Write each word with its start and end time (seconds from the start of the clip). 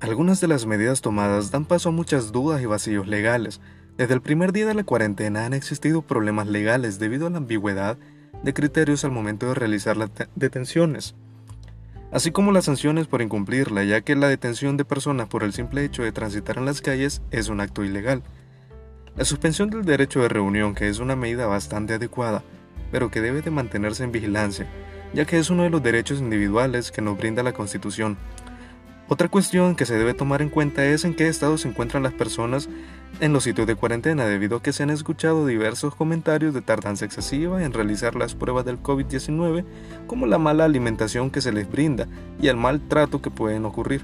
Algunas 0.00 0.40
de 0.40 0.48
las 0.48 0.64
medidas 0.64 1.02
tomadas 1.02 1.50
dan 1.50 1.66
paso 1.66 1.90
a 1.90 1.92
muchas 1.92 2.32
dudas 2.32 2.62
y 2.62 2.66
vacíos 2.66 3.06
legales. 3.06 3.60
Desde 3.98 4.14
el 4.14 4.22
primer 4.22 4.50
día 4.50 4.64
de 4.64 4.72
la 4.72 4.82
cuarentena 4.82 5.44
han 5.44 5.52
existido 5.52 6.00
problemas 6.00 6.46
legales 6.46 6.98
debido 6.98 7.26
a 7.26 7.30
la 7.30 7.36
ambigüedad 7.36 7.98
de 8.42 8.54
criterios 8.54 9.04
al 9.04 9.10
momento 9.10 9.48
de 9.48 9.54
realizar 9.54 9.98
las 9.98 10.08
detenciones, 10.34 11.14
así 12.12 12.30
como 12.30 12.50
las 12.50 12.64
sanciones 12.64 13.08
por 13.08 13.20
incumplirla, 13.20 13.84
ya 13.84 14.00
que 14.00 14.16
la 14.16 14.28
detención 14.28 14.78
de 14.78 14.86
personas 14.86 15.28
por 15.28 15.42
el 15.42 15.52
simple 15.52 15.84
hecho 15.84 16.02
de 16.02 16.12
transitar 16.12 16.56
en 16.56 16.64
las 16.64 16.80
calles 16.80 17.20
es 17.30 17.50
un 17.50 17.60
acto 17.60 17.84
ilegal. 17.84 18.22
La 19.16 19.26
suspensión 19.26 19.68
del 19.68 19.84
derecho 19.84 20.22
de 20.22 20.30
reunión, 20.30 20.74
que 20.74 20.88
es 20.88 20.98
una 20.98 21.14
medida 21.14 21.44
bastante 21.44 21.92
adecuada, 21.92 22.42
pero 22.90 23.10
que 23.10 23.20
debe 23.20 23.42
de 23.42 23.50
mantenerse 23.50 24.02
en 24.02 24.12
vigilancia, 24.12 24.66
ya 25.12 25.26
que 25.26 25.38
es 25.38 25.50
uno 25.50 25.64
de 25.64 25.70
los 25.70 25.82
derechos 25.82 26.20
individuales 26.20 26.90
que 26.90 27.02
nos 27.02 27.18
brinda 27.18 27.42
la 27.42 27.52
Constitución, 27.52 28.16
otra 29.12 29.26
cuestión 29.26 29.74
que 29.74 29.86
se 29.86 29.98
debe 29.98 30.14
tomar 30.14 30.40
en 30.40 30.50
cuenta 30.50 30.84
es 30.84 31.04
en 31.04 31.14
qué 31.14 31.26
estado 31.26 31.58
se 31.58 31.66
encuentran 31.66 32.04
las 32.04 32.12
personas 32.12 32.68
en 33.18 33.32
los 33.32 33.42
sitios 33.42 33.66
de 33.66 33.74
cuarentena, 33.74 34.24
debido 34.24 34.58
a 34.58 34.62
que 34.62 34.72
se 34.72 34.84
han 34.84 34.90
escuchado 34.90 35.48
diversos 35.48 35.96
comentarios 35.96 36.54
de 36.54 36.62
tardanza 36.62 37.06
excesiva 37.06 37.64
en 37.64 37.72
realizar 37.72 38.14
las 38.14 38.36
pruebas 38.36 38.64
del 38.64 38.80
COVID-19, 38.80 39.64
como 40.06 40.26
la 40.26 40.38
mala 40.38 40.64
alimentación 40.64 41.30
que 41.30 41.40
se 41.40 41.50
les 41.50 41.68
brinda 41.68 42.06
y 42.40 42.46
el 42.46 42.56
mal 42.56 42.80
trato 42.86 43.20
que 43.20 43.32
pueden 43.32 43.64
ocurrir. 43.64 44.02